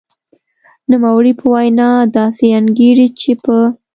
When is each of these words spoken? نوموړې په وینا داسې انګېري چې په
نوموړې 0.91 1.33
په 1.39 1.45
وینا 1.53 1.89
داسې 2.17 2.45
انګېري 2.59 3.07
چې 3.19 3.31
په 3.43 3.57